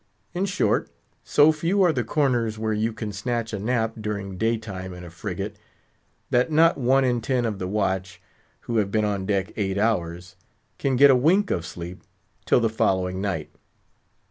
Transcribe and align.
In 0.33 0.45
short, 0.45 0.89
so 1.23 1.51
few 1.51 1.83
are 1.83 1.93
the 1.93 2.03
corners 2.03 2.57
where 2.57 2.73
you 2.73 2.91
can 2.91 3.11
snatch 3.11 3.53
a 3.53 3.59
nap 3.59 3.93
during 4.01 4.35
daytime 4.35 4.95
in 4.95 5.03
a 5.03 5.11
frigate, 5.11 5.57
that 6.31 6.51
not 6.51 6.75
one 6.75 7.03
in 7.03 7.21
ten 7.21 7.45
of 7.45 7.59
the 7.59 7.67
watch, 7.67 8.19
who 8.61 8.77
have 8.77 8.89
been 8.89 9.05
on 9.05 9.27
deck 9.27 9.51
eight 9.57 9.77
hours, 9.77 10.35
can 10.79 10.95
get 10.95 11.11
a 11.11 11.15
wink 11.15 11.51
of 11.51 11.67
sleep 11.67 12.01
till 12.47 12.59
the 12.59 12.67
following 12.67 13.21
night. 13.21 13.51